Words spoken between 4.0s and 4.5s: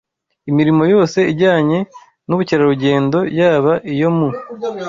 mu